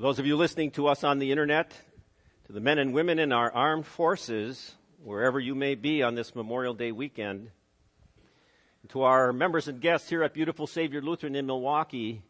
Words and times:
Those 0.00 0.18
of 0.18 0.24
you 0.24 0.34
listening 0.38 0.70
to 0.70 0.86
us 0.86 1.04
on 1.04 1.18
the 1.18 1.30
internet, 1.30 1.74
to 2.46 2.54
the 2.54 2.60
men 2.60 2.78
and 2.78 2.94
women 2.94 3.18
in 3.18 3.32
our 3.32 3.52
armed 3.52 3.84
forces, 3.84 4.74
wherever 5.04 5.38
you 5.38 5.54
may 5.54 5.74
be 5.74 6.02
on 6.02 6.14
this 6.14 6.34
Memorial 6.34 6.72
Day 6.72 6.90
weekend, 6.90 7.50
to 8.88 9.02
our 9.02 9.30
members 9.34 9.68
and 9.68 9.78
guests 9.78 10.08
here 10.08 10.22
at 10.22 10.32
Beautiful 10.32 10.66
Savior 10.66 11.02
Lutheran 11.02 11.36
in 11.36 11.44
Milwaukee, 11.44 12.22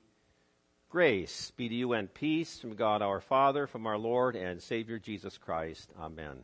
grace 0.88 1.52
be 1.56 1.68
to 1.68 1.74
you 1.76 1.92
and 1.92 2.12
peace 2.12 2.58
from 2.58 2.74
God 2.74 3.02
our 3.02 3.20
Father, 3.20 3.68
from 3.68 3.86
our 3.86 3.98
Lord 3.98 4.34
and 4.34 4.60
Savior 4.60 4.98
Jesus 4.98 5.38
Christ. 5.38 5.92
Amen. 5.96 6.40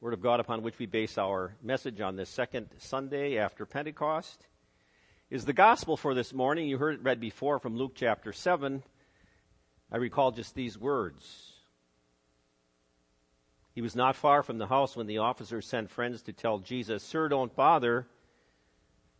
Word 0.00 0.14
of 0.14 0.22
God 0.22 0.40
upon 0.40 0.62
which 0.62 0.78
we 0.78 0.86
base 0.86 1.18
our 1.18 1.56
message 1.62 2.00
on 2.00 2.16
this 2.16 2.30
second 2.30 2.70
Sunday 2.78 3.36
after 3.36 3.66
Pentecost 3.66 4.46
is 5.28 5.44
the 5.44 5.52
gospel 5.52 5.98
for 5.98 6.14
this 6.14 6.32
morning. 6.32 6.68
You 6.68 6.78
heard 6.78 6.94
it 6.94 7.02
read 7.02 7.20
before 7.20 7.58
from 7.58 7.76
Luke 7.76 7.92
chapter 7.94 8.32
7. 8.32 8.82
I 9.90 9.96
recall 9.96 10.30
just 10.32 10.54
these 10.54 10.78
words. 10.78 11.52
He 13.74 13.82
was 13.82 13.96
not 13.96 14.16
far 14.16 14.42
from 14.42 14.58
the 14.58 14.68
house 14.68 14.96
when 14.96 15.06
the 15.06 15.18
officer 15.18 15.60
sent 15.60 15.90
friends 15.90 16.22
to 16.22 16.32
tell 16.32 16.58
Jesus, 16.58 17.02
Sir, 17.02 17.28
don't 17.28 17.54
bother. 17.54 18.06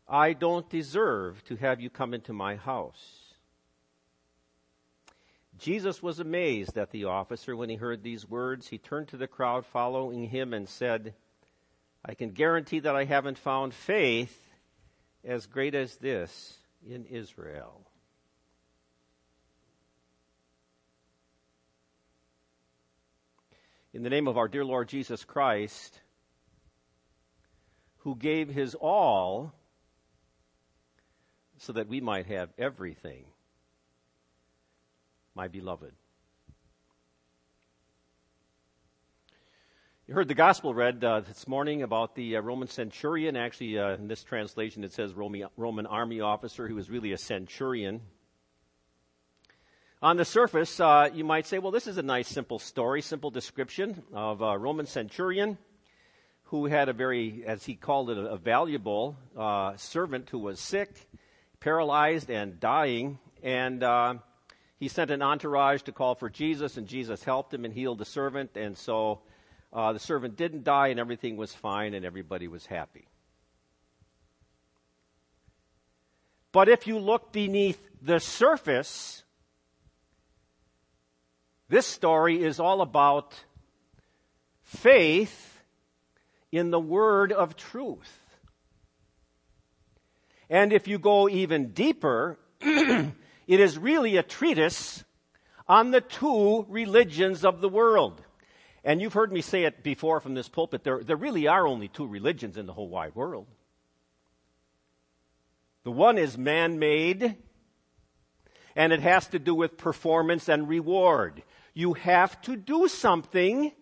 I 0.08 0.32
don't 0.32 0.68
deserve 0.68 1.42
to 1.46 1.56
have 1.56 1.80
you 1.80 1.90
come 1.90 2.14
into 2.14 2.32
my 2.32 2.56
house. 2.56 3.24
Jesus 5.58 6.02
was 6.02 6.18
amazed 6.18 6.76
at 6.76 6.90
the 6.90 7.04
officer 7.04 7.56
when 7.56 7.68
he 7.68 7.76
heard 7.76 8.02
these 8.02 8.28
words. 8.28 8.68
He 8.68 8.78
turned 8.78 9.08
to 9.08 9.16
the 9.16 9.26
crowd 9.26 9.64
following 9.64 10.28
him 10.28 10.52
and 10.52 10.68
said, 10.68 11.14
I 12.04 12.14
can 12.14 12.30
guarantee 12.30 12.80
that 12.80 12.96
I 12.96 13.04
haven't 13.04 13.38
found 13.38 13.72
faith 13.72 14.38
as 15.24 15.46
great 15.46 15.74
as 15.74 15.96
this 15.96 16.58
in 16.86 17.06
Israel. 17.06 17.80
In 23.94 24.02
the 24.02 24.10
name 24.10 24.26
of 24.26 24.36
our 24.36 24.48
dear 24.48 24.64
Lord 24.64 24.88
Jesus 24.88 25.24
Christ, 25.24 26.00
who 27.98 28.16
gave 28.16 28.48
his 28.48 28.74
all 28.74 29.54
so 31.58 31.72
that 31.74 31.86
we 31.86 32.00
might 32.00 32.26
have 32.26 32.50
everything. 32.58 33.24
My 35.36 35.46
beloved. 35.46 35.92
You 40.08 40.14
heard 40.14 40.28
the 40.28 40.34
gospel 40.34 40.74
read 40.74 41.02
uh, 41.02 41.20
this 41.20 41.46
morning 41.46 41.82
about 41.82 42.16
the 42.16 42.36
uh, 42.36 42.40
Roman 42.40 42.68
centurion. 42.68 43.36
Actually, 43.36 43.78
uh, 43.78 43.94
in 43.94 44.08
this 44.08 44.24
translation, 44.24 44.82
it 44.82 44.92
says 44.92 45.14
Roman, 45.14 45.46
Roman 45.56 45.86
army 45.86 46.20
officer 46.20 46.66
who 46.66 46.74
was 46.74 46.90
really 46.90 47.12
a 47.12 47.18
centurion. 47.18 48.00
On 50.04 50.18
the 50.18 50.24
surface, 50.26 50.80
uh, 50.80 51.08
you 51.14 51.24
might 51.24 51.46
say, 51.46 51.58
well, 51.58 51.72
this 51.72 51.86
is 51.86 51.96
a 51.96 52.02
nice, 52.02 52.28
simple 52.28 52.58
story, 52.58 53.00
simple 53.00 53.30
description 53.30 54.02
of 54.12 54.42
a 54.42 54.58
Roman 54.58 54.84
centurion 54.84 55.56
who 56.42 56.66
had 56.66 56.90
a 56.90 56.92
very, 56.92 57.42
as 57.46 57.64
he 57.64 57.74
called 57.74 58.10
it, 58.10 58.18
a, 58.18 58.36
valuable 58.36 59.16
uh, 59.34 59.74
servant 59.78 60.28
who 60.28 60.40
was 60.40 60.60
sick, 60.60 60.90
paralyzed, 61.58 62.30
and 62.30 62.60
dying. 62.60 63.18
And 63.42 63.82
uh, 63.82 64.16
he 64.78 64.88
sent 64.88 65.10
an 65.10 65.22
entourage 65.22 65.80
to 65.84 65.92
call 65.92 66.16
for 66.16 66.28
Jesus, 66.28 66.76
and 66.76 66.86
Jesus 66.86 67.24
helped 67.24 67.54
him 67.54 67.64
and 67.64 67.72
healed 67.72 67.96
the 67.96 68.04
servant. 68.04 68.58
And 68.58 68.76
so 68.76 69.22
uh, 69.72 69.94
the 69.94 70.00
servant 70.00 70.36
didn't 70.36 70.64
die, 70.64 70.88
and 70.88 71.00
everything 71.00 71.38
was 71.38 71.54
fine, 71.54 71.94
and 71.94 72.04
everybody 72.04 72.46
was 72.46 72.66
happy. 72.66 73.08
But 76.52 76.68
if 76.68 76.86
you 76.86 76.98
look 76.98 77.32
beneath 77.32 77.82
the 78.02 78.20
surface, 78.20 79.23
this 81.68 81.86
story 81.86 82.42
is 82.42 82.60
all 82.60 82.80
about 82.80 83.34
faith 84.62 85.62
in 86.52 86.70
the 86.70 86.80
word 86.80 87.32
of 87.32 87.56
truth. 87.56 88.20
And 90.50 90.72
if 90.72 90.86
you 90.86 90.98
go 90.98 91.28
even 91.28 91.72
deeper, 91.72 92.38
it 92.60 93.14
is 93.46 93.78
really 93.78 94.16
a 94.16 94.22
treatise 94.22 95.04
on 95.66 95.90
the 95.90 96.00
two 96.00 96.66
religions 96.68 97.44
of 97.44 97.60
the 97.60 97.68
world. 97.68 98.20
And 98.84 99.00
you've 99.00 99.14
heard 99.14 99.32
me 99.32 99.40
say 99.40 99.64
it 99.64 99.82
before 99.82 100.20
from 100.20 100.34
this 100.34 100.48
pulpit 100.48 100.84
there, 100.84 101.02
there 101.02 101.16
really 101.16 101.46
are 101.46 101.66
only 101.66 101.88
two 101.88 102.06
religions 102.06 102.58
in 102.58 102.66
the 102.66 102.74
whole 102.74 102.88
wide 102.88 103.14
world. 103.14 103.46
The 105.84 105.90
one 105.90 106.18
is 106.18 106.36
man 106.36 106.78
made, 106.78 107.36
and 108.76 108.92
it 108.92 109.00
has 109.00 109.26
to 109.28 109.38
do 109.38 109.54
with 109.54 109.76
performance 109.76 110.48
and 110.48 110.68
reward. 110.68 111.42
You 111.74 111.94
have 111.94 112.40
to 112.42 112.56
do 112.56 112.88
something. 112.88 113.72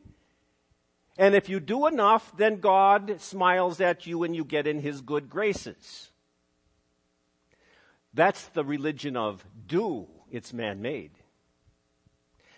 And 1.19 1.35
if 1.35 1.49
you 1.49 1.61
do 1.61 1.87
enough, 1.87 2.37
then 2.37 2.57
God 2.57 3.21
smiles 3.21 3.81
at 3.81 4.07
you 4.07 4.23
and 4.23 4.35
you 4.35 4.45
get 4.45 4.67
in 4.67 4.81
his 4.81 5.01
good 5.01 5.29
graces. 5.29 6.11
That's 8.15 8.47
the 8.49 8.65
religion 8.65 9.17
of 9.17 9.45
do. 9.67 10.07
It's 10.31 10.53
man 10.53 10.83
made. 10.83 11.13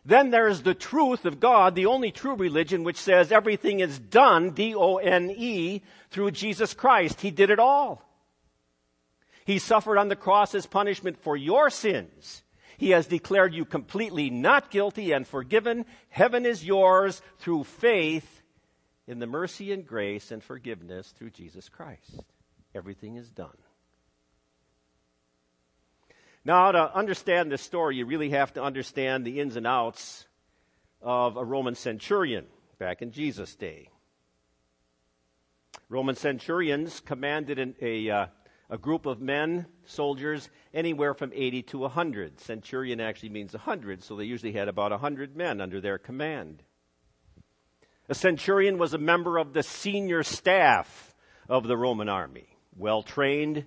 Then 0.05 0.31
there's 0.31 0.63
the 0.63 0.75
truth 0.75 1.25
of 1.25 1.41
God, 1.41 1.75
the 1.75 1.87
only 1.87 2.11
true 2.11 2.35
religion, 2.35 2.85
which 2.85 2.99
says 2.99 3.33
everything 3.33 3.81
is 3.81 3.99
done, 3.99 4.51
D 4.51 4.75
O 4.75 4.97
N 4.97 5.31
E, 5.35 5.81
through 6.11 6.33
Jesus 6.33 6.75
Christ. 6.75 7.23
He 7.23 7.31
did 7.31 7.51
it 7.51 7.59
all. 7.59 8.04
He 9.45 9.59
suffered 9.59 9.99
on 9.99 10.09
the 10.09 10.17
cross 10.17 10.55
as 10.55 10.67
punishment 10.67 11.19
for 11.19 11.37
your 11.37 11.71
sins. 11.71 12.43
He 12.77 12.91
has 12.91 13.07
declared 13.07 13.55
you 13.55 13.65
completely 13.65 14.31
not 14.31 14.71
guilty 14.71 15.13
and 15.13 15.27
forgiven. 15.27 15.85
Heaven 16.09 16.47
is 16.47 16.65
yours 16.65 17.23
through 17.39 17.65
faith 17.65 18.43
in 19.07 19.19
the 19.19 19.27
mercy 19.27 19.73
and 19.73 19.87
grace 19.87 20.31
and 20.31 20.43
forgiveness 20.43 21.13
through 21.17 21.31
Jesus 21.31 21.69
Christ. 21.69 22.25
Everything 22.75 23.17
is 23.17 23.31
done. 23.31 23.57
Now, 26.45 26.73
to 26.73 26.95
understand 26.95 27.51
this 27.51 27.63
story, 27.63 27.97
you 27.97 28.07
really 28.07 28.31
have 28.31 28.53
to 28.55 28.63
understand 28.63 29.25
the 29.25 29.41
ins 29.41 29.57
and 29.57 29.67
outs 29.67 30.27
of 31.01 31.37
a 31.37 31.45
Roman 31.45 31.75
centurion 31.75 32.47
back 32.79 33.03
in 33.03 33.13
Jesus' 33.13 33.55
day. 33.55 33.89
Roman 35.89 36.17
centurions 36.17 37.01
commanded 37.01 37.59
an, 37.59 37.75
a, 37.81 38.11
uh, 38.11 38.27
a 38.71 38.79
group 38.79 39.07
of 39.07 39.21
men, 39.21 39.67
soldiers, 39.85 40.49
anywhere 40.73 41.15
from 41.15 41.33
80 41.35 41.63
to 41.63 41.79
100. 41.81 42.41
Centurion 42.41 43.01
actually 43.01 43.29
means 43.29 43.53
100, 43.53 44.03
so 44.03 44.17
they 44.17 44.25
usually 44.25 44.53
had 44.53 44.69
about 44.69 44.91
100 44.91 45.37
men 45.37 45.61
under 45.61 45.81
their 45.81 45.99
command. 45.99 46.63
A 48.09 48.15
centurion 48.15 48.79
was 48.79 48.95
a 48.95 48.99
member 48.99 49.39
of 49.39 49.53
the 49.53 49.63
senior 49.63 50.23
staff 50.23 51.15
of 51.49 51.67
the 51.67 51.77
Roman 51.77 52.09
army. 52.09 52.57
Well 52.77 53.03
trained, 53.03 53.65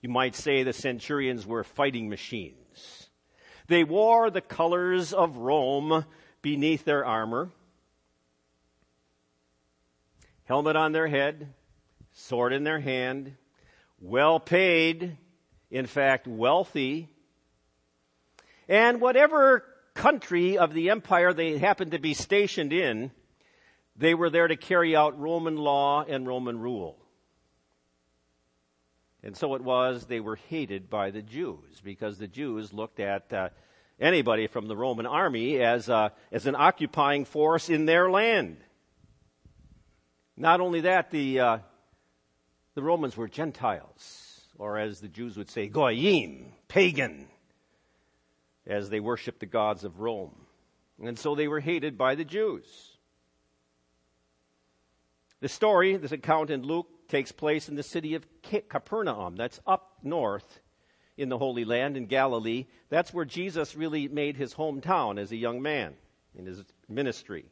you 0.00 0.08
might 0.08 0.34
say 0.34 0.62
the 0.62 0.72
centurions 0.72 1.46
were 1.46 1.64
fighting 1.64 2.08
machines. 2.08 3.08
They 3.68 3.84
wore 3.84 4.30
the 4.30 4.40
colors 4.40 5.12
of 5.12 5.36
Rome 5.36 6.04
beneath 6.42 6.84
their 6.84 7.04
armor. 7.04 7.50
Helmet 10.44 10.76
on 10.76 10.92
their 10.92 11.06
head, 11.06 11.54
sword 12.12 12.52
in 12.52 12.64
their 12.64 12.80
hand, 12.80 13.36
well 14.00 14.40
paid, 14.40 15.16
in 15.70 15.86
fact, 15.86 16.26
wealthy. 16.26 17.08
And 18.68 19.00
whatever 19.00 19.64
country 19.94 20.58
of 20.58 20.72
the 20.72 20.90
empire 20.90 21.32
they 21.32 21.58
happened 21.58 21.92
to 21.92 21.98
be 21.98 22.14
stationed 22.14 22.72
in, 22.72 23.10
they 23.96 24.14
were 24.14 24.30
there 24.30 24.48
to 24.48 24.56
carry 24.56 24.96
out 24.96 25.20
Roman 25.20 25.56
law 25.56 26.02
and 26.02 26.26
Roman 26.26 26.58
rule. 26.58 26.96
And 29.22 29.36
so 29.36 29.54
it 29.54 29.62
was, 29.62 30.06
they 30.06 30.20
were 30.20 30.36
hated 30.36 30.88
by 30.88 31.10
the 31.10 31.20
Jews 31.20 31.80
because 31.84 32.16
the 32.16 32.26
Jews 32.26 32.72
looked 32.72 33.00
at 33.00 33.30
uh, 33.32 33.50
anybody 34.00 34.46
from 34.46 34.66
the 34.66 34.76
Roman 34.76 35.04
army 35.04 35.60
as, 35.60 35.90
uh, 35.90 36.08
as 36.32 36.46
an 36.46 36.54
occupying 36.56 37.26
force 37.26 37.68
in 37.68 37.84
their 37.84 38.10
land. 38.10 38.56
Not 40.38 40.62
only 40.62 40.82
that, 40.82 41.10
the, 41.10 41.40
uh, 41.40 41.58
the 42.74 42.82
Romans 42.82 43.16
were 43.16 43.28
Gentiles, 43.28 44.40
or 44.58 44.78
as 44.78 45.00
the 45.00 45.08
Jews 45.08 45.36
would 45.36 45.50
say, 45.50 45.68
Goyim, 45.68 46.52
pagan, 46.68 47.28
as 48.66 48.90
they 48.90 49.00
worshiped 49.00 49.40
the 49.40 49.46
gods 49.46 49.84
of 49.84 50.00
Rome. 50.00 50.46
And 51.02 51.18
so 51.18 51.34
they 51.34 51.48
were 51.48 51.60
hated 51.60 51.96
by 51.96 52.14
the 52.14 52.24
Jews. 52.24 52.96
The 55.40 55.48
story, 55.48 55.96
this 55.96 56.12
account 56.12 56.50
in 56.50 56.62
Luke, 56.62 57.08
takes 57.08 57.32
place 57.32 57.68
in 57.68 57.74
the 57.74 57.82
city 57.82 58.14
of 58.14 58.26
Capernaum. 58.42 59.36
That's 59.36 59.60
up 59.66 59.98
north 60.02 60.60
in 61.16 61.28
the 61.28 61.38
Holy 61.38 61.64
Land 61.64 61.96
in 61.96 62.06
Galilee. 62.06 62.66
That's 62.88 63.12
where 63.12 63.24
Jesus 63.24 63.74
really 63.74 64.06
made 64.08 64.36
his 64.36 64.54
hometown 64.54 65.18
as 65.18 65.32
a 65.32 65.36
young 65.36 65.62
man 65.62 65.94
in 66.34 66.46
his 66.46 66.62
ministry. 66.88 67.46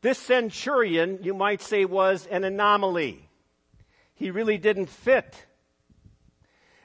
This 0.00 0.18
centurion, 0.18 1.20
you 1.22 1.34
might 1.34 1.60
say, 1.60 1.84
was 1.84 2.26
an 2.26 2.44
anomaly. 2.44 3.28
He 4.14 4.30
really 4.30 4.58
didn't 4.58 4.86
fit. 4.86 5.46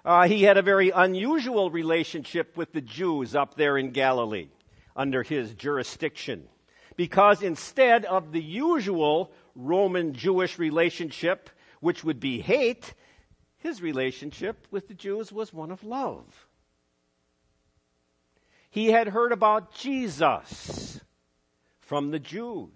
Uh, 0.05 0.27
he 0.27 0.43
had 0.43 0.57
a 0.57 0.61
very 0.61 0.89
unusual 0.89 1.71
relationship 1.71 2.57
with 2.57 2.73
the 2.73 2.81
Jews 2.81 3.35
up 3.35 3.55
there 3.55 3.77
in 3.77 3.91
Galilee 3.91 4.49
under 4.95 5.23
his 5.23 5.53
jurisdiction. 5.53 6.47
Because 6.95 7.41
instead 7.41 8.05
of 8.05 8.31
the 8.31 8.41
usual 8.41 9.31
Roman 9.55 10.13
Jewish 10.13 10.59
relationship, 10.59 11.49
which 11.79 12.03
would 12.03 12.19
be 12.19 12.41
hate, 12.41 12.93
his 13.57 13.81
relationship 13.81 14.67
with 14.71 14.87
the 14.87 14.93
Jews 14.93 15.31
was 15.31 15.53
one 15.53 15.71
of 15.71 15.83
love. 15.83 16.47
He 18.69 18.87
had 18.87 19.07
heard 19.07 19.31
about 19.31 19.73
Jesus 19.73 20.99
from 21.79 22.11
the 22.11 22.19
Jews. 22.19 22.71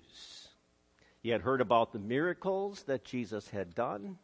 He 1.27 1.33
had 1.33 1.41
heard 1.41 1.59
about 1.59 1.91
the 1.91 1.99
miracles 1.99 2.83
that 2.83 3.03
Jesus 3.03 3.49
had 3.49 3.75
done. 3.75 4.17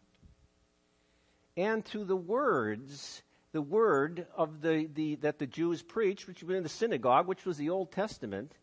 And 1.57 1.83
to 1.87 2.05
the 2.05 2.15
words, 2.15 3.21
the 3.51 3.61
word 3.61 4.25
of 4.37 4.61
the, 4.61 4.87
the, 4.93 5.15
that 5.15 5.37
the 5.37 5.45
Jews 5.45 5.81
preached, 5.81 6.29
which 6.29 6.41
was 6.43 6.55
in 6.55 6.63
the 6.63 6.69
synagogue, 6.69 7.27
which 7.27 7.45
was 7.45 7.57
the 7.57 7.71
Old 7.71 7.91
Testament, 7.91 8.53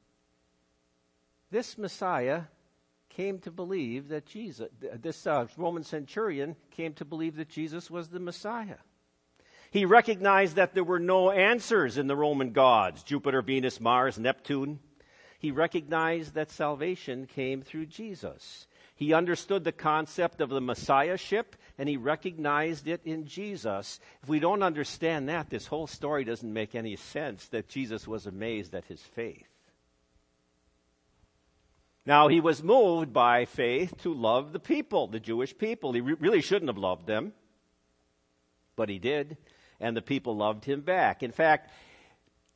this 1.50 1.76
Messiah 1.76 2.44
came 3.10 3.40
to 3.40 3.50
believe 3.50 4.08
that 4.08 4.24
Jesus, 4.24 4.70
this 4.80 5.26
uh, 5.26 5.46
Roman 5.58 5.84
centurion 5.84 6.56
came 6.70 6.94
to 6.94 7.04
believe 7.04 7.36
that 7.36 7.50
Jesus 7.50 7.90
was 7.90 8.08
the 8.08 8.20
Messiah. 8.20 8.78
He 9.70 9.84
recognized 9.84 10.56
that 10.56 10.72
there 10.72 10.82
were 10.82 10.98
no 10.98 11.30
answers 11.30 11.98
in 11.98 12.06
the 12.06 12.16
Roman 12.16 12.52
gods 12.52 13.02
Jupiter, 13.02 13.42
Venus, 13.42 13.82
Mars, 13.82 14.18
Neptune. 14.18 14.80
He 15.40 15.50
recognized 15.50 16.34
that 16.34 16.50
salvation 16.50 17.26
came 17.26 17.62
through 17.62 17.86
Jesus. 17.86 18.66
He 18.94 19.14
understood 19.14 19.64
the 19.64 19.72
concept 19.72 20.42
of 20.42 20.50
the 20.50 20.60
Messiahship 20.60 21.56
and 21.78 21.88
he 21.88 21.96
recognized 21.96 22.86
it 22.86 23.00
in 23.06 23.24
Jesus. 23.24 23.98
If 24.22 24.28
we 24.28 24.38
don't 24.38 24.62
understand 24.62 25.30
that, 25.30 25.48
this 25.48 25.66
whole 25.66 25.86
story 25.86 26.24
doesn't 26.24 26.52
make 26.52 26.74
any 26.74 26.94
sense 26.96 27.46
that 27.46 27.70
Jesus 27.70 28.06
was 28.06 28.26
amazed 28.26 28.74
at 28.74 28.84
his 28.84 29.00
faith. 29.00 29.48
Now, 32.04 32.28
he 32.28 32.40
was 32.40 32.62
moved 32.62 33.14
by 33.14 33.46
faith 33.46 33.96
to 34.02 34.12
love 34.12 34.52
the 34.52 34.60
people, 34.60 35.06
the 35.06 35.20
Jewish 35.20 35.56
people. 35.56 35.94
He 35.94 36.02
re- 36.02 36.16
really 36.20 36.42
shouldn't 36.42 36.68
have 36.68 36.76
loved 36.76 37.06
them, 37.06 37.32
but 38.76 38.90
he 38.90 38.98
did, 38.98 39.38
and 39.80 39.96
the 39.96 40.02
people 40.02 40.36
loved 40.36 40.66
him 40.66 40.82
back. 40.82 41.22
In 41.22 41.32
fact, 41.32 41.70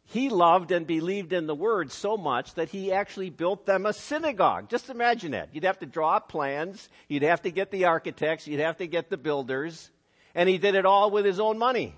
he 0.06 0.28
loved 0.28 0.70
and 0.70 0.86
believed 0.86 1.32
in 1.32 1.46
the 1.46 1.54
word 1.54 1.90
so 1.90 2.16
much 2.16 2.54
that 2.54 2.68
he 2.68 2.92
actually 2.92 3.30
built 3.30 3.64
them 3.64 3.86
a 3.86 3.92
synagogue. 3.92 4.68
Just 4.68 4.90
imagine 4.90 5.32
that. 5.32 5.54
You'd 5.54 5.64
have 5.64 5.78
to 5.80 5.86
draw 5.86 6.20
plans, 6.20 6.88
you'd 7.08 7.22
have 7.22 7.42
to 7.42 7.50
get 7.50 7.70
the 7.70 7.86
architects, 7.86 8.46
you'd 8.46 8.60
have 8.60 8.76
to 8.78 8.86
get 8.86 9.08
the 9.08 9.16
builders, 9.16 9.90
and 10.34 10.48
he 10.48 10.58
did 10.58 10.74
it 10.74 10.84
all 10.84 11.10
with 11.10 11.24
his 11.24 11.40
own 11.40 11.58
money. 11.58 11.94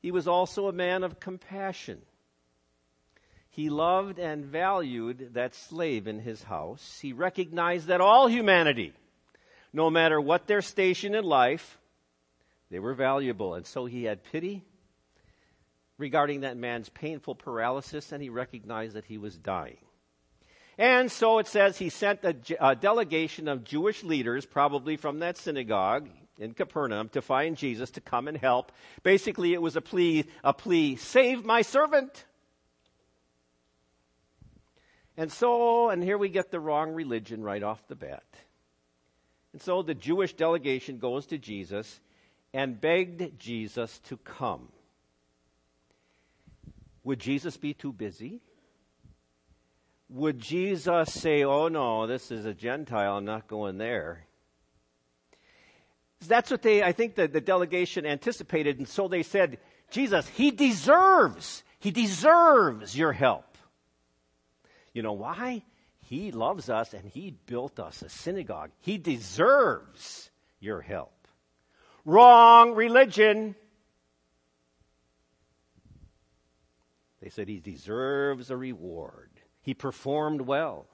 He 0.00 0.10
was 0.10 0.26
also 0.26 0.66
a 0.66 0.72
man 0.72 1.04
of 1.04 1.20
compassion. 1.20 2.00
He 3.50 3.68
loved 3.68 4.18
and 4.18 4.46
valued 4.46 5.34
that 5.34 5.54
slave 5.54 6.08
in 6.08 6.18
his 6.20 6.42
house. 6.42 6.98
He 7.00 7.12
recognized 7.12 7.88
that 7.88 8.00
all 8.00 8.26
humanity, 8.26 8.94
no 9.74 9.90
matter 9.90 10.18
what 10.18 10.46
their 10.46 10.62
station 10.62 11.14
in 11.14 11.22
life, 11.22 11.78
they 12.70 12.78
were 12.78 12.94
valuable. 12.94 13.54
And 13.54 13.66
so 13.66 13.84
he 13.84 14.04
had 14.04 14.24
pity 14.24 14.64
regarding 15.98 16.40
that 16.40 16.56
man's 16.56 16.88
painful 16.88 17.34
paralysis, 17.34 18.12
and 18.12 18.22
he 18.22 18.28
recognized 18.28 18.94
that 18.94 19.04
he 19.04 19.18
was 19.18 19.36
dying. 19.36 19.78
And 20.78 21.12
so 21.12 21.38
it 21.38 21.46
says 21.46 21.78
he 21.78 21.90
sent 21.90 22.24
a, 22.24 22.34
a, 22.60 22.74
delegation 22.74 23.46
of 23.46 23.62
Jewish 23.62 24.02
leaders, 24.02 24.46
probably 24.46 24.96
from 24.96 25.18
that 25.18 25.36
synagogue 25.36 26.08
in 26.38 26.54
Capernaum, 26.54 27.10
to 27.10 27.20
find 27.20 27.56
Jesus 27.56 27.90
to 27.92 28.00
come 28.00 28.26
and 28.26 28.36
help. 28.36 28.72
Basically, 29.02 29.52
it 29.52 29.60
was 29.60 29.76
a 29.76 29.82
plea, 29.82 30.24
a 30.42 30.54
plea, 30.54 30.96
save 30.96 31.44
my 31.44 31.62
servant. 31.62 32.24
And 35.16 35.30
so, 35.30 35.90
and 35.90 36.02
here 36.02 36.16
we 36.16 36.30
get 36.30 36.50
the 36.50 36.60
wrong 36.60 36.92
religion 36.92 37.42
right 37.42 37.62
off 37.62 37.86
the 37.86 37.94
bat. 37.94 38.24
And 39.52 39.60
so 39.60 39.82
the 39.82 39.94
Jewish 39.94 40.32
delegation 40.32 40.98
goes 40.98 41.26
to 41.26 41.38
Jesus 41.38 42.00
and 42.54 42.80
begged 42.80 43.38
Jesus 43.38 43.98
to 44.04 44.16
come. 44.16 44.68
Would 47.04 47.18
Jesus 47.18 47.56
be 47.56 47.74
too 47.74 47.92
busy? 47.92 48.40
Would 50.08 50.38
Jesus 50.38 51.12
say, 51.12 51.42
Oh 51.42 51.68
no, 51.68 52.06
this 52.06 52.30
is 52.30 52.44
a 52.44 52.54
Gentile, 52.54 53.16
I'm 53.16 53.24
not 53.24 53.48
going 53.48 53.78
there? 53.78 54.26
That's 56.26 56.50
what 56.50 56.62
they, 56.62 56.82
I 56.82 56.92
think, 56.92 57.16
the, 57.16 57.26
the 57.26 57.40
delegation 57.40 58.06
anticipated, 58.06 58.78
and 58.78 58.86
so 58.86 59.08
they 59.08 59.24
said, 59.24 59.58
Jesus, 59.90 60.28
he 60.28 60.52
deserves, 60.52 61.64
he 61.80 61.90
deserves 61.90 62.96
your 62.96 63.12
help. 63.12 63.52
You 64.92 65.02
know 65.02 65.14
why? 65.14 65.64
He 66.12 66.30
loves 66.30 66.68
us 66.68 66.92
and 66.92 67.08
He 67.08 67.30
built 67.46 67.80
us 67.80 68.02
a 68.02 68.08
synagogue. 68.08 68.70
He 68.80 68.98
deserves 68.98 70.30
your 70.60 70.82
help. 70.82 71.26
Wrong 72.04 72.74
religion. 72.74 73.54
They 77.22 77.28
said 77.28 77.48
he 77.48 77.60
deserves 77.60 78.50
a 78.50 78.56
reward. 78.56 79.30
He 79.62 79.74
performed 79.74 80.40
well. 80.40 80.86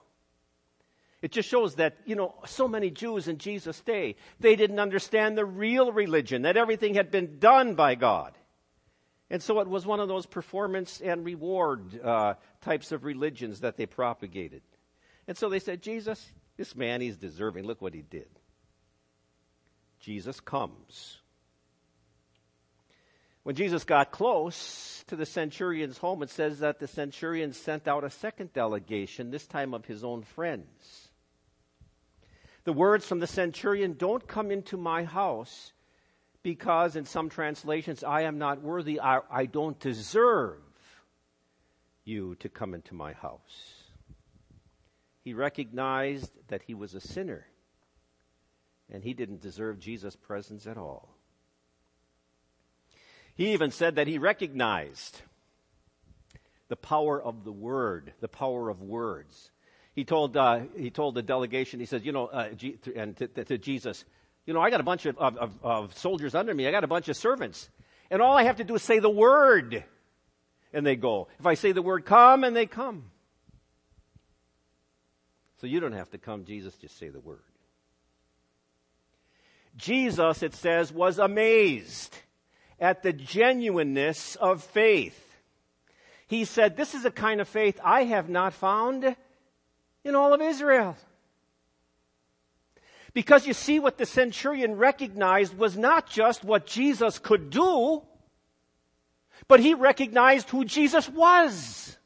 It 1.23 1.33
just 1.33 1.49
shows 1.49 1.77
that, 1.77 1.97
you 2.05 2.15
know, 2.15 2.35
so 2.47 2.69
many 2.69 2.91
Jews 2.91 3.27
in 3.27 3.39
Jesus' 3.39 3.81
day, 3.81 4.17
they 4.39 4.55
didn't 4.55 4.79
understand 4.79 5.37
the 5.37 5.47
real 5.47 5.91
religion, 5.91 6.43
that 6.43 6.59
everything 6.59 6.95
had 6.95 7.11
been 7.11 7.38
done 7.38 7.75
by 7.75 7.95
God. 7.95 8.37
And 9.31 9.43
so 9.43 9.61
it 9.61 9.69
was 9.69 9.87
one 9.87 10.00
of 10.00 10.09
those 10.09 10.26
performance 10.26 11.00
and 11.00 11.25
reward 11.25 11.99
uh, 12.02 12.35
types 12.61 12.93
of 12.93 13.05
religions 13.05 13.61
that 13.61 13.76
they 13.76 13.87
propagated. 13.87 14.62
And 15.26 15.37
so 15.37 15.49
they 15.49 15.59
said, 15.59 15.83
Jesus, 15.83 16.25
this 16.57 16.76
man, 16.76 17.00
he's 17.00 17.17
deserving. 17.17 17.64
Look 17.64 17.83
what 17.83 17.95
he 17.95 18.02
did. 18.02 18.29
Jesus 20.00 20.41
comes. 20.41 21.19
When 23.49 23.57
Jesus 23.57 23.85
got 23.85 24.11
close 24.11 25.02
to 25.07 25.17
the 25.17 25.25
centurion's 25.25 25.97
home, 25.97 26.23
it 26.23 26.28
says 26.28 26.59
that 26.59 26.81
the 26.81 26.87
centurion 26.87 27.55
sent 27.55 27.88
out 27.88 28.05
a 28.05 28.11
second 28.11 28.52
delegation, 28.52 29.31
this 29.31 29.47
time 29.47 29.73
of 29.73 29.87
his 29.87 30.05
own 30.05 30.23
friends. 30.23 31.09
The 32.64 32.75
words 32.75 33.07
from 33.07 33.21
the 33.21 33.26
centurion 33.26 33.95
don't 33.95 34.28
come 34.28 34.50
into 34.50 34.76
my 34.76 35.05
house 35.05 35.73
because 36.43 36.95
in 36.95 37.07
some 37.07 37.31
translations, 37.31 38.05
I 38.05 38.25
am 38.25 38.37
not 38.37 38.61
worthy, 38.61 39.00
I, 39.00 39.21
I 39.31 39.47
don't 39.47 39.81
deserve 39.81 40.61
you 42.05 42.35
to 42.40 42.50
come 42.50 42.75
into 42.75 42.93
my 42.93 43.14
house. 43.14 43.73
He 45.25 45.33
recognized 45.33 46.33
that 46.49 46.61
he 46.61 46.75
was 46.75 46.93
a 46.93 47.00
sinner 47.00 47.47
and 48.93 49.02
he 49.02 49.14
didn't 49.14 49.40
deserve 49.40 49.81
Jesus' 49.81 50.17
presence 50.17 50.67
at 50.67 50.76
all. 50.76 51.18
He 53.38 53.52
even 53.52 53.71
said 53.71 53.95
that 53.95 54.09
he 54.09 54.18
recognized 54.18 55.23
the 56.66 56.75
power 56.75 57.23
of 57.23 57.45
the 57.45 57.52
word, 57.52 58.12
the 58.21 58.26
power 58.26 58.68
of 58.68 58.83
words. 58.83 59.52
He 59.95 60.04
told, 60.04 60.37
uh, 60.37 60.62
he 60.76 60.90
told 60.90 61.14
the 61.14 61.23
delegation, 61.23 61.78
he 61.78 61.87
said, 61.87 62.04
you 62.04 62.11
know, 62.11 62.26
uh, 62.26 62.49
and 62.97 63.16
to, 63.16 63.28
to, 63.28 63.57
Jesus, 63.57 64.04
you 64.45 64.54
know, 64.54 64.61
I 64.61 64.71
got 64.71 64.80
a 64.80 64.85
bunch 64.85 65.07
of, 65.07 65.16
of, 65.18 65.54
of 65.62 65.97
soldiers 65.97 66.35
under 66.35 66.52
me. 66.52 66.66
I 66.66 66.73
got 66.73 66.83
a 66.83 66.88
bunch 66.88 67.09
of 67.09 67.16
servants. 67.16 67.71
And 68.11 68.21
all 68.21 68.37
I 68.37 68.42
have 68.42 68.57
to 68.57 68.64
do 68.64 68.75
is 68.75 68.83
say 68.83 68.99
the 68.99 69.09
word, 69.09 69.85
and 70.73 70.85
they 70.85 70.97
go. 70.97 71.28
If 71.38 71.47
I 71.47 71.54
say 71.54 71.71
the 71.71 71.80
word 71.80 72.04
come, 72.04 72.42
and 72.42 72.57
they 72.57 72.66
come. 72.66 73.04
So 75.61 75.68
you 75.68 75.78
don't 75.78 75.92
have 75.92 76.11
to 76.11 76.18
come, 76.18 76.45
Jesus, 76.45 76.75
just 76.75 76.99
say 76.99 77.09
the 77.09 77.21
word. 77.21 77.38
Jesus, 79.76 80.42
it 80.42 80.57
says, 80.57 80.92
was 80.92 81.21
amazed 81.21 82.18
at 82.80 83.02
the 83.02 83.12
genuineness 83.12 84.37
of 84.37 84.62
faith. 84.62 85.25
He 86.26 86.44
said, 86.44 86.76
This 86.76 86.94
is 86.94 87.04
a 87.04 87.11
kind 87.11 87.40
of 87.40 87.49
faith 87.49 87.80
I 87.82 88.04
have 88.04 88.28
not 88.28 88.52
found 88.52 89.16
in 90.04 90.14
all 90.14 90.32
of 90.32 90.40
Israel. 90.40 90.97
Because 93.14 93.47
you 93.47 93.54
see, 93.54 93.80
what 93.80 93.99
the 93.99 94.06
centurion 94.06 94.76
recognized 94.76 95.56
was 95.56 95.76
not 95.76 96.08
just 96.08 96.44
what 96.44 96.66
Jesus 96.66 97.18
could 97.18 97.50
do, 97.50 98.02
but 99.49 99.61
he 99.61 99.75
recognized 99.75 100.50
who 100.50 100.64
Jesus 100.64 101.08
was. 101.08 101.97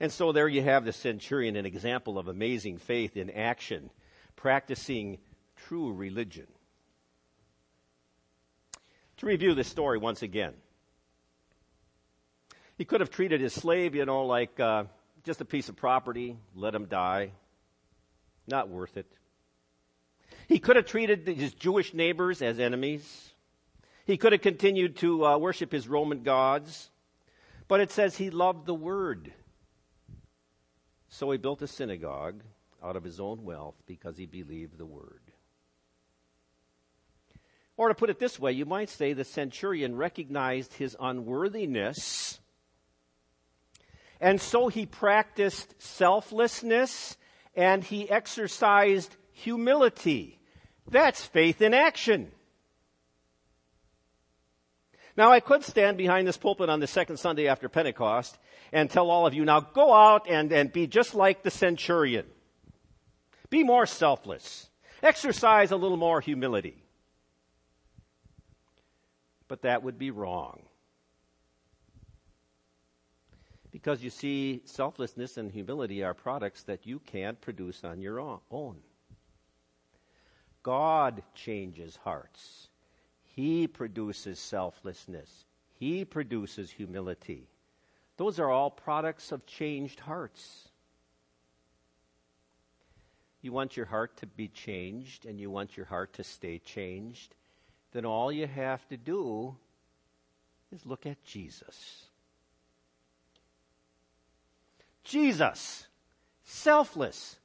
And 0.00 0.12
so 0.12 0.32
there 0.32 0.48
you 0.48 0.62
have 0.62 0.84
the 0.84 0.92
centurion, 0.92 1.56
an 1.56 1.66
example 1.66 2.18
of 2.18 2.28
amazing 2.28 2.78
faith 2.78 3.16
in 3.16 3.30
action, 3.30 3.90
practicing 4.36 5.18
true 5.56 5.92
religion. 5.92 6.46
To 9.18 9.26
review 9.26 9.54
this 9.54 9.68
story 9.68 9.98
once 9.98 10.22
again, 10.22 10.54
he 12.76 12.84
could 12.84 13.00
have 13.00 13.10
treated 13.10 13.40
his 13.40 13.52
slave, 13.52 13.94
you 13.94 14.04
know, 14.04 14.24
like 14.24 14.58
uh, 14.58 14.84
just 15.22 15.40
a 15.40 15.44
piece 15.44 15.68
of 15.68 15.76
property, 15.76 16.36
let 16.54 16.74
him 16.74 16.86
die. 16.86 17.30
Not 18.46 18.68
worth 18.68 18.96
it. 18.96 19.06
He 20.48 20.58
could 20.58 20.76
have 20.76 20.86
treated 20.86 21.26
his 21.26 21.54
Jewish 21.54 21.94
neighbors 21.94 22.42
as 22.42 22.58
enemies. 22.58 23.32
He 24.04 24.16
could 24.16 24.32
have 24.32 24.42
continued 24.42 24.96
to 24.96 25.24
uh, 25.24 25.38
worship 25.38 25.72
his 25.72 25.88
Roman 25.88 26.22
gods. 26.22 26.90
But 27.68 27.80
it 27.80 27.90
says 27.90 28.16
he 28.16 28.30
loved 28.30 28.66
the 28.66 28.74
word. 28.74 29.32
So 31.08 31.30
he 31.30 31.38
built 31.38 31.62
a 31.62 31.66
synagogue 31.66 32.42
out 32.82 32.96
of 32.96 33.04
his 33.04 33.20
own 33.20 33.44
wealth 33.44 33.76
because 33.86 34.18
he 34.18 34.26
believed 34.26 34.76
the 34.76 34.84
word. 34.84 35.22
Or 37.76 37.88
to 37.88 37.94
put 37.94 38.10
it 38.10 38.18
this 38.18 38.38
way, 38.38 38.52
you 38.52 38.66
might 38.66 38.88
say 38.88 39.12
the 39.12 39.24
centurion 39.24 39.96
recognized 39.96 40.74
his 40.74 40.96
unworthiness, 41.00 42.38
and 44.20 44.40
so 44.40 44.68
he 44.68 44.86
practiced 44.86 45.74
selflessness 45.82 47.16
and 47.54 47.84
he 47.84 48.08
exercised 48.08 49.14
humility. 49.32 50.38
That's 50.90 51.24
faith 51.24 51.60
in 51.60 51.74
action. 51.74 52.30
Now, 55.16 55.30
I 55.30 55.40
could 55.40 55.62
stand 55.62 55.96
behind 55.96 56.26
this 56.26 56.36
pulpit 56.36 56.68
on 56.68 56.80
the 56.80 56.86
second 56.86 57.18
Sunday 57.18 57.46
after 57.46 57.68
Pentecost 57.68 58.36
and 58.72 58.90
tell 58.90 59.10
all 59.10 59.26
of 59.26 59.34
you, 59.34 59.44
now 59.44 59.60
go 59.60 59.94
out 59.94 60.28
and, 60.28 60.52
and 60.52 60.72
be 60.72 60.86
just 60.86 61.14
like 61.14 61.42
the 61.42 61.50
centurion. 61.50 62.26
Be 63.50 63.62
more 63.62 63.86
selfless. 63.86 64.68
Exercise 65.02 65.70
a 65.70 65.76
little 65.76 65.96
more 65.96 66.20
humility. 66.20 66.83
But 69.48 69.62
that 69.62 69.82
would 69.82 69.98
be 69.98 70.10
wrong. 70.10 70.62
Because 73.70 74.02
you 74.02 74.10
see, 74.10 74.62
selflessness 74.64 75.36
and 75.36 75.50
humility 75.50 76.04
are 76.04 76.14
products 76.14 76.62
that 76.62 76.86
you 76.86 77.00
can't 77.00 77.40
produce 77.40 77.82
on 77.82 78.00
your 78.00 78.20
own. 78.20 78.76
God 80.62 81.22
changes 81.34 81.98
hearts. 82.04 82.68
He 83.24 83.66
produces 83.66 84.38
selflessness. 84.38 85.44
He 85.78 86.04
produces 86.04 86.70
humility. 86.70 87.48
Those 88.16 88.38
are 88.38 88.48
all 88.48 88.70
products 88.70 89.32
of 89.32 89.44
changed 89.44 90.00
hearts. 90.00 90.68
You 93.42 93.52
want 93.52 93.76
your 93.76 93.86
heart 93.86 94.16
to 94.18 94.26
be 94.26 94.48
changed 94.48 95.26
and 95.26 95.38
you 95.38 95.50
want 95.50 95.76
your 95.76 95.86
heart 95.86 96.14
to 96.14 96.24
stay 96.24 96.58
changed, 96.58 97.34
then 97.94 98.04
all 98.04 98.32
you 98.32 98.48
have 98.48 98.86
to 98.88 98.96
do 98.96 99.54
is 100.72 100.84
look 100.84 101.06
at 101.06 101.24
Jesus. 101.24 102.06
Jesus, 105.04 105.86
selfless, 106.42 107.36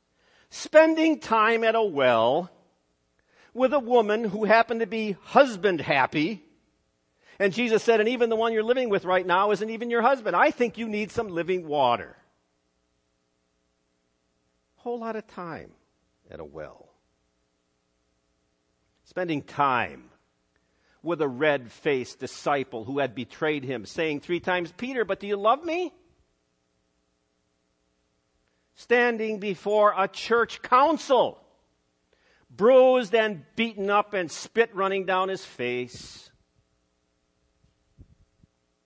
spending 0.49 1.19
time 1.19 1.63
at 1.63 1.75
a 1.75 1.83
well 1.83 2.49
with 3.53 3.73
a 3.73 3.79
woman 3.79 4.23
who 4.23 4.45
happened 4.45 4.79
to 4.79 4.87
be 4.87 5.15
husband 5.21 5.81
happy. 5.81 6.43
And 7.37 7.53
Jesus 7.53 7.83
said, 7.83 7.99
and 7.99 8.09
even 8.09 8.29
the 8.29 8.35
one 8.35 8.51
you're 8.51 8.63
living 8.63 8.89
with 8.89 9.05
right 9.05 9.25
now 9.25 9.51
isn't 9.51 9.69
even 9.69 9.91
your 9.91 10.01
husband. 10.01 10.35
I 10.35 10.49
think 10.49 10.79
you 10.79 10.89
need 10.89 11.11
some 11.11 11.29
living 11.29 11.67
water. 11.67 12.17
Whole 14.77 14.99
lot 14.99 15.15
of 15.15 15.27
time 15.27 15.71
at 16.31 16.39
a 16.39 16.43
well. 16.43 16.89
Spending 19.03 19.43
time 19.43 20.08
with 21.01 21.21
a 21.21 21.27
red 21.27 21.71
faced 21.71 22.19
disciple 22.19 22.83
who 22.83 22.99
had 22.99 23.15
betrayed 23.15 23.63
him, 23.63 23.85
saying 23.85 24.19
three 24.19 24.39
times, 24.39 24.73
Peter, 24.75 25.05
but 25.05 25.19
do 25.19 25.27
you 25.27 25.37
love 25.37 25.63
me? 25.63 25.93
Standing 28.75 29.39
before 29.39 29.93
a 29.97 30.07
church 30.07 30.61
council 30.61 31.41
bruised 32.49 33.13
and 33.13 33.43
beaten 33.55 33.89
up 33.89 34.13
and 34.13 34.31
spit 34.31 34.73
running 34.75 35.05
down 35.05 35.29
his 35.29 35.45
face. 35.45 36.31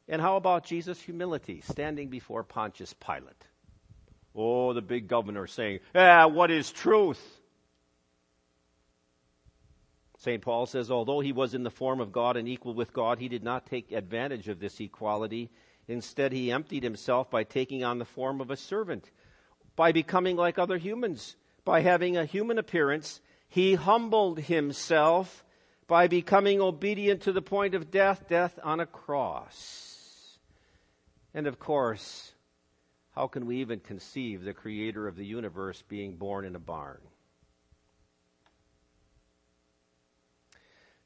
And 0.07 0.21
how 0.21 0.35
about 0.35 0.65
Jesus' 0.65 1.01
humility, 1.01 1.61
standing 1.61 2.09
before 2.09 2.43
Pontius 2.43 2.93
Pilate? 2.93 3.47
Oh, 4.35 4.73
the 4.73 4.81
big 4.81 5.07
governor 5.07 5.47
saying, 5.47 5.79
Ah, 5.95 6.27
what 6.27 6.51
is 6.51 6.71
truth? 6.71 7.21
St. 10.23 10.41
Paul 10.41 10.65
says, 10.65 10.89
although 10.89 11.19
he 11.19 11.33
was 11.33 11.53
in 11.53 11.63
the 11.63 11.69
form 11.69 11.99
of 11.99 12.13
God 12.13 12.37
and 12.37 12.47
equal 12.47 12.73
with 12.73 12.93
God, 12.93 13.19
he 13.19 13.27
did 13.27 13.43
not 13.43 13.65
take 13.65 13.91
advantage 13.91 14.47
of 14.47 14.57
this 14.57 14.79
equality. 14.79 15.49
Instead, 15.89 16.31
he 16.31 16.49
emptied 16.49 16.81
himself 16.81 17.29
by 17.29 17.43
taking 17.43 17.83
on 17.83 17.99
the 17.99 18.05
form 18.05 18.39
of 18.39 18.49
a 18.49 18.55
servant, 18.55 19.11
by 19.75 19.91
becoming 19.91 20.37
like 20.37 20.57
other 20.57 20.77
humans, 20.77 21.35
by 21.65 21.81
having 21.81 22.15
a 22.15 22.23
human 22.23 22.57
appearance 22.57 23.19
he 23.49 23.75
humbled 23.75 24.39
himself 24.39 25.43
by 25.87 26.07
becoming 26.07 26.61
obedient 26.61 27.23
to 27.23 27.33
the 27.33 27.41
point 27.41 27.75
of 27.75 27.91
death, 27.91 28.29
death 28.29 28.57
on 28.63 28.79
a 28.79 28.85
cross. 28.85 30.39
And 31.33 31.47
of 31.47 31.59
course, 31.59 32.31
how 33.11 33.27
can 33.27 33.45
we 33.45 33.57
even 33.57 33.81
conceive 33.81 34.41
the 34.41 34.53
creator 34.53 35.05
of 35.05 35.17
the 35.17 35.25
universe 35.25 35.83
being 35.89 36.15
born 36.15 36.45
in 36.45 36.55
a 36.55 36.59
barn? 36.59 37.01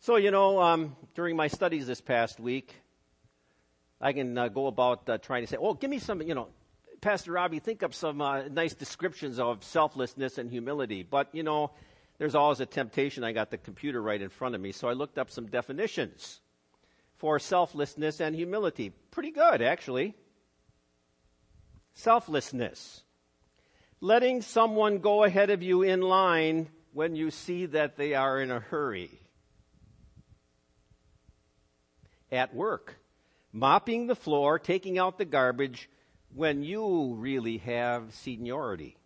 So, 0.07 0.15
you 0.15 0.31
know, 0.31 0.61
um, 0.61 0.95
during 1.15 1.35
my 1.35 1.49
studies 1.49 1.85
this 1.85 1.99
past 1.99 2.39
week, 2.39 2.73
I 3.99 4.13
can 4.13 4.37
uh, 4.37 4.47
go 4.47 4.67
about 4.67 5.09
uh, 5.09 5.17
trying 5.17 5.43
to 5.43 5.47
say, 5.47 5.57
oh, 5.59 5.73
give 5.73 5.89
me 5.89 5.99
some, 5.99 6.21
you 6.21 6.33
know, 6.33 6.47
Pastor 7.01 7.33
Robbie, 7.33 7.59
think 7.59 7.83
up 7.83 7.93
some 7.93 8.21
uh, 8.21 8.43
nice 8.43 8.73
descriptions 8.73 9.37
of 9.37 9.65
selflessness 9.65 10.37
and 10.37 10.49
humility. 10.49 11.03
But, 11.03 11.27
you 11.35 11.43
know, 11.43 11.71
there's 12.19 12.35
always 12.35 12.61
a 12.61 12.65
temptation. 12.65 13.25
I 13.25 13.33
got 13.33 13.51
the 13.51 13.57
computer 13.57 14.01
right 14.01 14.21
in 14.21 14.29
front 14.29 14.55
of 14.55 14.61
me, 14.61 14.71
so 14.71 14.87
I 14.87 14.93
looked 14.93 15.17
up 15.17 15.29
some 15.29 15.47
definitions 15.47 16.39
for 17.17 17.37
selflessness 17.37 18.21
and 18.21 18.33
humility. 18.33 18.93
Pretty 19.11 19.31
good, 19.31 19.61
actually. 19.61 20.15
Selflessness. 21.95 23.03
Letting 23.99 24.41
someone 24.41 24.99
go 24.99 25.25
ahead 25.25 25.49
of 25.49 25.61
you 25.61 25.81
in 25.81 25.99
line 25.99 26.69
when 26.93 27.17
you 27.17 27.29
see 27.29 27.65
that 27.65 27.97
they 27.97 28.13
are 28.13 28.39
in 28.39 28.51
a 28.51 28.61
hurry. 28.61 29.19
At 32.31 32.53
work. 32.53 32.95
Mopping 33.51 34.07
the 34.07 34.15
floor, 34.15 34.59
taking 34.59 34.97
out 34.97 35.17
the 35.17 35.25
garbage 35.25 35.89
when 36.33 36.63
you 36.63 37.15
really 37.15 37.57
have 37.59 38.13
seniority. 38.13 38.97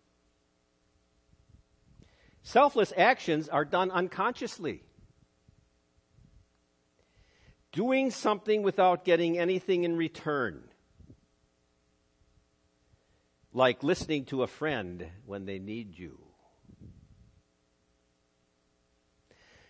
Selfless 2.42 2.92
actions 2.96 3.48
are 3.48 3.64
done 3.64 3.90
unconsciously. 3.90 4.82
Doing 7.70 8.10
something 8.10 8.62
without 8.62 9.04
getting 9.04 9.38
anything 9.38 9.84
in 9.84 9.96
return. 9.96 10.64
Like 13.54 13.82
listening 13.82 14.24
to 14.26 14.42
a 14.42 14.46
friend 14.46 15.06
when 15.24 15.46
they 15.46 15.58
need 15.58 15.98
you. 15.98 16.18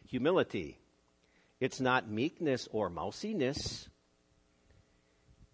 Humility. 0.06 0.78
It's 1.62 1.80
not 1.80 2.10
meekness 2.10 2.68
or 2.72 2.90
mousiness. 2.90 3.88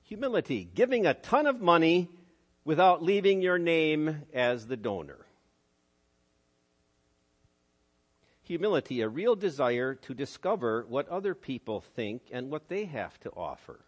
Humility. 0.05 0.65
Giving 0.75 1.07
a 1.07 1.15
ton 1.15 1.47
of 1.47 1.61
money 1.61 2.09
without 2.65 3.03
leaving 3.03 3.43
your 3.43 3.59
name 3.59 4.23
as 4.33 4.67
the 4.67 4.77
donor. 4.77 5.29
humility, 8.49 9.03
a 9.03 9.09
real 9.09 9.37
desire 9.37 9.95
to 9.95 10.15
discover 10.15 10.87
what 10.89 11.07
other 11.11 11.35
people 11.35 11.83
think 11.83 12.23
and 12.33 12.51
what 12.51 12.67
they 12.69 12.87
have 12.87 13.21
to 13.21 13.31
offer. 13.37 13.79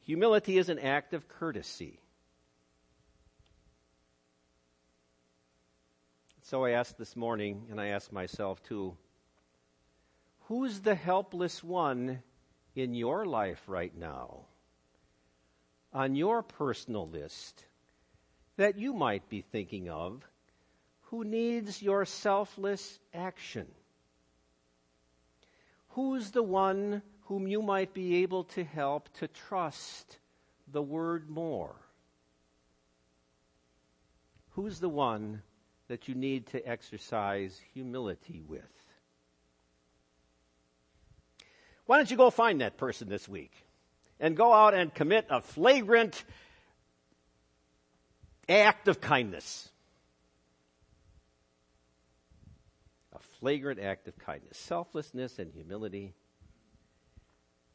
Humility 0.00 0.58
is 0.58 0.68
an 0.68 0.78
act 0.78 1.14
of 1.14 1.26
courtesy. 1.26 1.98
So 6.42 6.66
I 6.66 6.72
asked 6.72 6.98
this 6.98 7.16
morning, 7.16 7.66
and 7.70 7.80
I 7.80 7.88
asked 7.88 8.12
myself 8.12 8.62
too 8.62 8.94
who's 10.52 10.80
the 10.80 10.94
helpless 10.94 11.64
one 11.64 12.22
in 12.76 12.92
your 12.92 13.24
life 13.24 13.62
right 13.66 13.96
now? 13.96 14.40
On 15.94 16.14
your 16.14 16.42
personal 16.42 17.08
list 17.08 17.64
that 18.58 18.76
you 18.78 18.92
might 18.92 19.26
be 19.30 19.40
thinking 19.40 19.88
of 19.88 20.22
who 21.04 21.24
needs 21.24 21.80
your 21.80 22.04
selfless 22.04 22.98
action? 23.14 23.66
Who's 25.88 26.32
the 26.32 26.42
one 26.42 27.00
whom 27.22 27.48
you 27.48 27.62
might 27.62 27.94
be 27.94 28.16
able 28.16 28.44
to 28.44 28.62
help 28.62 29.08
to 29.20 29.28
trust 29.28 30.18
the 30.70 30.82
word 30.82 31.30
more? 31.30 31.76
Who's 34.50 34.80
the 34.80 34.90
one 34.90 35.40
that 35.88 36.08
you 36.08 36.14
need 36.14 36.46
to 36.48 36.68
exercise 36.68 37.58
humility 37.72 38.42
with? 38.46 38.81
Why 41.92 41.98
don't 41.98 42.10
you 42.10 42.16
go 42.16 42.30
find 42.30 42.62
that 42.62 42.78
person 42.78 43.10
this 43.10 43.28
week 43.28 43.52
and 44.18 44.34
go 44.34 44.50
out 44.50 44.72
and 44.72 44.94
commit 44.94 45.26
a 45.28 45.42
flagrant 45.42 46.24
act 48.48 48.88
of 48.88 48.98
kindness? 48.98 49.68
A 53.14 53.18
flagrant 53.40 53.78
act 53.78 54.08
of 54.08 54.18
kindness, 54.18 54.56
selflessness 54.56 55.38
and 55.38 55.52
humility. 55.52 56.14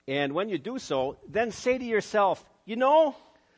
And 0.07 0.33
when 0.33 0.49
you 0.49 0.57
do 0.57 0.79
so, 0.79 1.19
then 1.29 1.51
say 1.51 1.77
to 1.77 1.85
yourself, 1.85 2.43
you 2.65 2.75
know, 2.75 3.15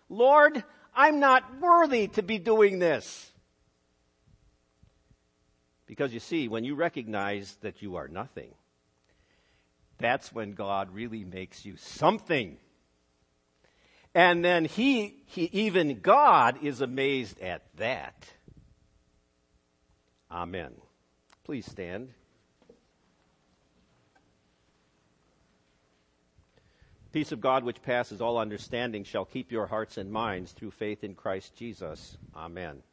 Lord, 0.09 0.61
I'm 0.93 1.21
not 1.21 1.61
worthy 1.61 2.09
to 2.09 2.21
be 2.21 2.37
doing 2.37 2.79
this. 2.79 3.31
Because 5.85 6.13
you 6.13 6.19
see, 6.19 6.49
when 6.49 6.65
you 6.65 6.75
recognize 6.75 7.55
that 7.61 7.81
you 7.81 7.95
are 7.95 8.09
nothing, 8.09 8.53
that's 9.99 10.33
when 10.33 10.53
God 10.53 10.93
really 10.93 11.23
makes 11.23 11.65
you 11.65 11.75
something. 11.77 12.57
And 14.15 14.43
then 14.43 14.65
he, 14.65 15.21
he, 15.27 15.43
even 15.53 15.99
God 15.99 16.63
is 16.63 16.81
amazed 16.81 17.39
at 17.41 17.63
that. 17.77 18.27
Amen. 20.31 20.71
Please 21.43 21.65
stand. 21.65 22.09
Peace 27.11 27.31
of 27.31 27.41
God, 27.41 27.63
which 27.63 27.81
passes 27.81 28.21
all 28.21 28.37
understanding, 28.37 29.03
shall 29.03 29.25
keep 29.25 29.51
your 29.51 29.65
hearts 29.65 29.97
and 29.97 30.11
minds 30.11 30.51
through 30.51 30.71
faith 30.71 31.03
in 31.03 31.15
Christ 31.15 31.55
Jesus. 31.55 32.17
Amen. 32.35 32.83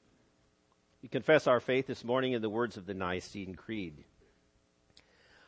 We 1.02 1.10
confess 1.10 1.46
our 1.46 1.60
faith 1.60 1.86
this 1.86 2.02
morning 2.02 2.32
in 2.32 2.40
the 2.40 2.48
words 2.48 2.78
of 2.78 2.86
the 2.86 2.94
Nicene 2.94 3.54
Creed. 3.54 4.04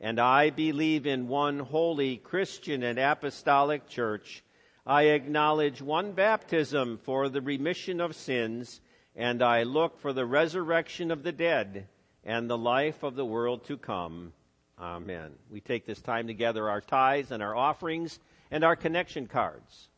And 0.00 0.20
I 0.20 0.50
believe 0.50 1.06
in 1.06 1.28
one 1.28 1.58
holy 1.58 2.16
Christian 2.16 2.82
and 2.82 2.98
apostolic 2.98 3.88
church. 3.88 4.44
I 4.86 5.04
acknowledge 5.04 5.82
one 5.82 6.12
baptism 6.12 6.98
for 7.02 7.28
the 7.28 7.42
remission 7.42 8.00
of 8.00 8.14
sins, 8.14 8.80
and 9.16 9.42
I 9.42 9.64
look 9.64 9.98
for 9.98 10.12
the 10.12 10.24
resurrection 10.24 11.10
of 11.10 11.24
the 11.24 11.32
dead 11.32 11.88
and 12.24 12.48
the 12.48 12.58
life 12.58 13.02
of 13.02 13.16
the 13.16 13.24
world 13.24 13.66
to 13.66 13.76
come. 13.76 14.32
Amen. 14.78 15.32
We 15.50 15.60
take 15.60 15.84
this 15.84 16.00
time 16.00 16.28
to 16.28 16.34
gather 16.34 16.70
our 16.70 16.80
tithes 16.80 17.32
and 17.32 17.42
our 17.42 17.56
offerings 17.56 18.20
and 18.50 18.62
our 18.62 18.76
connection 18.76 19.26
cards. 19.26 19.88